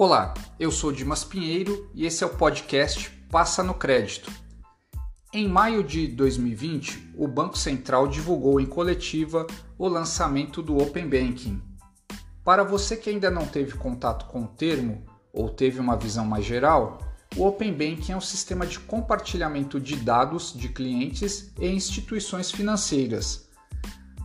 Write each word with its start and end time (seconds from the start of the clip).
Olá, 0.00 0.32
eu 0.60 0.70
sou 0.70 0.92
Dimas 0.92 1.24
Pinheiro 1.24 1.90
e 1.92 2.06
esse 2.06 2.22
é 2.22 2.26
o 2.28 2.36
podcast 2.36 3.10
Passa 3.32 3.64
no 3.64 3.74
Crédito. 3.74 4.30
Em 5.34 5.48
maio 5.48 5.82
de 5.82 6.06
2020, 6.06 7.14
o 7.18 7.26
Banco 7.26 7.58
Central 7.58 8.06
divulgou 8.06 8.60
em 8.60 8.64
coletiva 8.64 9.44
o 9.76 9.88
lançamento 9.88 10.62
do 10.62 10.78
Open 10.78 11.08
Banking. 11.08 11.60
Para 12.44 12.62
você 12.62 12.96
que 12.96 13.10
ainda 13.10 13.28
não 13.28 13.44
teve 13.44 13.72
contato 13.72 14.26
com 14.26 14.44
o 14.44 14.46
termo 14.46 15.04
ou 15.32 15.48
teve 15.48 15.80
uma 15.80 15.96
visão 15.96 16.24
mais 16.24 16.44
geral, 16.44 16.98
o 17.36 17.44
Open 17.44 17.72
Banking 17.72 18.12
é 18.12 18.16
um 18.16 18.20
sistema 18.20 18.64
de 18.64 18.78
compartilhamento 18.78 19.80
de 19.80 19.96
dados 19.96 20.54
de 20.56 20.68
clientes 20.68 21.50
e 21.58 21.66
instituições 21.66 22.52
financeiras. 22.52 23.48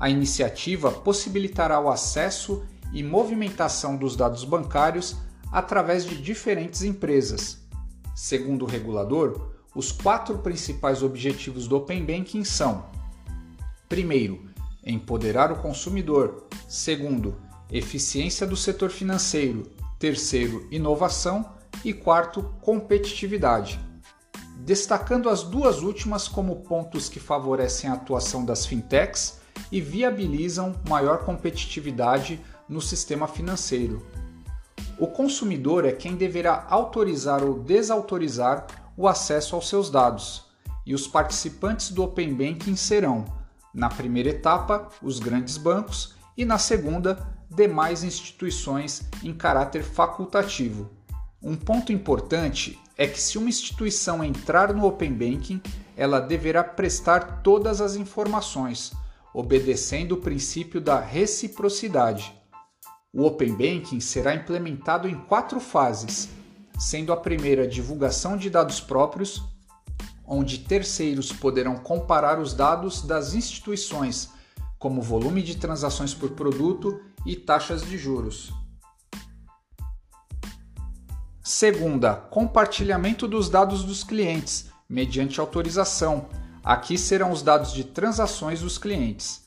A 0.00 0.10
iniciativa 0.10 0.90
possibilitará 0.90 1.78
o 1.78 1.88
acesso 1.88 2.66
e 2.92 3.04
movimentação 3.04 3.96
dos 3.96 4.16
dados 4.16 4.42
bancários 4.42 5.29
através 5.50 6.04
de 6.04 6.20
diferentes 6.20 6.82
empresas. 6.82 7.58
Segundo 8.14 8.64
o 8.64 8.68
regulador, 8.68 9.52
os 9.74 9.92
quatro 9.92 10.38
principais 10.38 11.02
objetivos 11.02 11.66
do 11.66 11.76
Open 11.76 12.04
Banking 12.04 12.44
são: 12.44 12.84
primeiro, 13.88 14.50
empoderar 14.84 15.52
o 15.52 15.56
consumidor, 15.56 16.46
segundo, 16.68 17.36
eficiência 17.70 18.46
do 18.46 18.56
setor 18.56 18.90
financeiro, 18.90 19.70
terceiro, 19.98 20.66
inovação 20.70 21.54
e 21.84 21.92
quarto, 21.92 22.42
competitividade. 22.60 23.78
Destacando 24.58 25.28
as 25.28 25.42
duas 25.42 25.82
últimas 25.82 26.28
como 26.28 26.56
pontos 26.56 27.08
que 27.08 27.20
favorecem 27.20 27.88
a 27.88 27.94
atuação 27.94 28.44
das 28.44 28.66
fintechs 28.66 29.40
e 29.70 29.80
viabilizam 29.80 30.74
maior 30.88 31.24
competitividade 31.24 32.40
no 32.68 32.80
sistema 32.80 33.26
financeiro. 33.26 34.06
O 35.00 35.06
consumidor 35.06 35.86
é 35.86 35.92
quem 35.92 36.14
deverá 36.14 36.66
autorizar 36.68 37.42
ou 37.42 37.58
desautorizar 37.58 38.66
o 38.94 39.08
acesso 39.08 39.56
aos 39.56 39.66
seus 39.66 39.90
dados, 39.90 40.44
e 40.84 40.94
os 40.94 41.08
participantes 41.08 41.88
do 41.88 42.02
Open 42.02 42.34
Banking 42.34 42.76
serão, 42.76 43.24
na 43.72 43.88
primeira 43.88 44.28
etapa, 44.28 44.90
os 45.02 45.18
grandes 45.18 45.56
bancos 45.56 46.16
e 46.36 46.44
na 46.44 46.58
segunda, 46.58 47.18
demais 47.48 48.04
instituições 48.04 49.02
em 49.22 49.32
caráter 49.32 49.82
facultativo. 49.82 50.90
Um 51.42 51.56
ponto 51.56 51.90
importante 51.90 52.78
é 52.94 53.06
que 53.06 53.18
se 53.18 53.38
uma 53.38 53.48
instituição 53.48 54.22
entrar 54.22 54.74
no 54.74 54.84
Open 54.84 55.14
Banking, 55.14 55.62
ela 55.96 56.20
deverá 56.20 56.62
prestar 56.62 57.40
todas 57.42 57.80
as 57.80 57.96
informações, 57.96 58.92
obedecendo 59.32 60.12
o 60.12 60.20
princípio 60.20 60.78
da 60.78 61.00
reciprocidade. 61.00 62.38
O 63.12 63.24
Open 63.24 63.54
Banking 63.54 63.98
será 63.98 64.36
implementado 64.36 65.08
em 65.08 65.16
quatro 65.16 65.58
fases, 65.58 66.28
sendo 66.78 67.12
a 67.12 67.16
primeira 67.16 67.64
a 67.64 67.66
divulgação 67.66 68.36
de 68.36 68.48
dados 68.48 68.80
próprios, 68.80 69.42
onde 70.24 70.58
terceiros 70.58 71.32
poderão 71.32 71.76
comparar 71.76 72.38
os 72.38 72.54
dados 72.54 73.02
das 73.02 73.34
instituições, 73.34 74.30
como 74.78 75.02
volume 75.02 75.42
de 75.42 75.56
transações 75.56 76.14
por 76.14 76.30
produto 76.30 77.00
e 77.26 77.34
taxas 77.34 77.82
de 77.82 77.98
juros. 77.98 78.52
Segunda, 81.42 82.14
compartilhamento 82.14 83.26
dos 83.26 83.50
dados 83.50 83.82
dos 83.82 84.04
clientes, 84.04 84.70
mediante 84.88 85.40
autorização. 85.40 86.28
Aqui 86.62 86.96
serão 86.96 87.32
os 87.32 87.42
dados 87.42 87.72
de 87.72 87.82
transações 87.82 88.60
dos 88.60 88.78
clientes. 88.78 89.44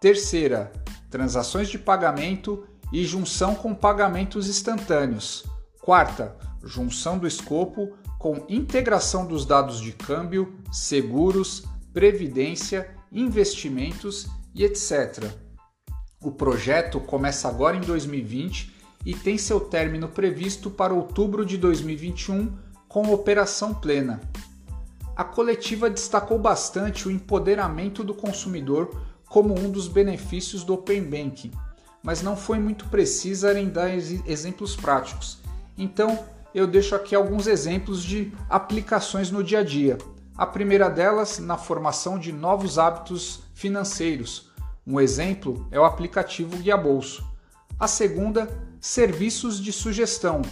Terceira, 0.00 0.72
transações 1.10 1.68
de 1.68 1.76
pagamento 1.76 2.66
e 2.92 3.04
junção 3.04 3.54
com 3.54 3.74
pagamentos 3.74 4.48
instantâneos. 4.48 5.44
Quarta, 5.80 6.36
junção 6.62 7.18
do 7.18 7.26
escopo 7.26 7.96
com 8.18 8.44
integração 8.48 9.26
dos 9.26 9.46
dados 9.46 9.80
de 9.80 9.92
câmbio, 9.92 10.54
seguros, 10.70 11.64
previdência, 11.92 12.94
investimentos 13.10 14.28
e 14.54 14.64
etc. 14.64 15.24
O 16.22 16.30
projeto 16.30 17.00
começa 17.00 17.48
agora 17.48 17.76
em 17.76 17.80
2020 17.80 18.74
e 19.06 19.14
tem 19.14 19.38
seu 19.38 19.58
término 19.60 20.08
previsto 20.08 20.70
para 20.70 20.92
outubro 20.92 21.46
de 21.46 21.56
2021 21.56 22.52
com 22.86 23.12
operação 23.12 23.72
plena. 23.72 24.20
A 25.16 25.24
coletiva 25.24 25.88
destacou 25.88 26.38
bastante 26.38 27.08
o 27.08 27.10
empoderamento 27.10 28.04
do 28.04 28.14
consumidor 28.14 28.90
como 29.26 29.58
um 29.58 29.70
dos 29.70 29.88
benefícios 29.88 30.62
do 30.62 30.74
Open 30.74 31.02
Banking 31.04 31.52
mas 32.02 32.22
não 32.22 32.36
foi 32.36 32.58
muito 32.58 32.86
precisa 32.86 33.58
em 33.58 33.68
dar 33.68 33.90
exemplos 33.90 34.74
práticos. 34.76 35.38
Então, 35.76 36.18
eu 36.54 36.66
deixo 36.66 36.94
aqui 36.94 37.14
alguns 37.14 37.46
exemplos 37.46 38.02
de 38.02 38.32
aplicações 38.48 39.30
no 39.30 39.44
dia 39.44 39.60
a 39.60 39.64
dia. 39.64 39.98
A 40.36 40.46
primeira 40.46 40.88
delas, 40.88 41.38
na 41.38 41.56
formação 41.56 42.18
de 42.18 42.32
novos 42.32 42.78
hábitos 42.78 43.42
financeiros. 43.54 44.50
Um 44.86 44.98
exemplo 44.98 45.66
é 45.70 45.78
o 45.78 45.84
aplicativo 45.84 46.56
Guia 46.56 46.76
Bolso. 46.76 47.24
A 47.78 47.86
segunda, 47.86 48.48
serviços 48.80 49.60
de 49.60 49.72
sugestão. 49.72 50.42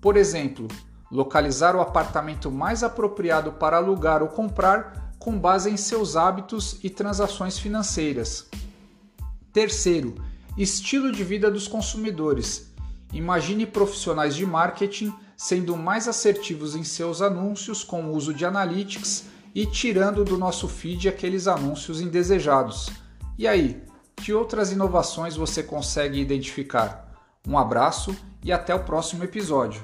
Por 0.00 0.16
exemplo, 0.16 0.66
localizar 1.10 1.76
o 1.76 1.80
apartamento 1.80 2.50
mais 2.50 2.82
apropriado 2.82 3.52
para 3.52 3.76
alugar 3.76 4.22
ou 4.22 4.28
comprar 4.28 5.12
com 5.18 5.38
base 5.38 5.70
em 5.70 5.76
seus 5.76 6.16
hábitos 6.16 6.78
e 6.82 6.90
transações 6.90 7.58
financeiras. 7.58 8.48
Terceiro, 9.52 10.14
Estilo 10.56 11.12
de 11.12 11.22
vida 11.22 11.50
dos 11.50 11.68
consumidores. 11.68 12.72
Imagine 13.12 13.66
profissionais 13.66 14.34
de 14.34 14.46
marketing 14.46 15.12
sendo 15.36 15.76
mais 15.76 16.08
assertivos 16.08 16.74
em 16.74 16.82
seus 16.82 17.20
anúncios 17.20 17.84
com 17.84 18.06
o 18.06 18.14
uso 18.14 18.32
de 18.32 18.46
analytics 18.46 19.26
e 19.54 19.66
tirando 19.66 20.24
do 20.24 20.38
nosso 20.38 20.66
feed 20.66 21.08
aqueles 21.08 21.46
anúncios 21.46 22.00
indesejados. 22.00 22.90
E 23.36 23.46
aí, 23.46 23.82
que 24.16 24.32
outras 24.32 24.72
inovações 24.72 25.36
você 25.36 25.62
consegue 25.62 26.18
identificar? 26.18 27.06
Um 27.46 27.58
abraço 27.58 28.16
e 28.42 28.50
até 28.50 28.74
o 28.74 28.82
próximo 28.82 29.24
episódio. 29.24 29.82